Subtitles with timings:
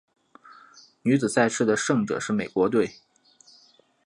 [1.03, 2.89] 女子赛事的胜者是美国队。